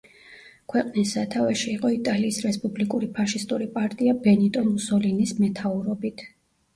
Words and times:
ქვეყნის 0.71 1.09
სათავეში 1.15 1.67
იყო 1.73 1.91
იტალიის 1.95 2.39
რესპუბლიკური 2.45 3.09
ფაშისტური 3.17 3.67
პარტია 3.75 4.15
ბენიტო 4.23 4.65
მუსოლინის 4.71 5.35
მეთაურობით. 5.43 6.25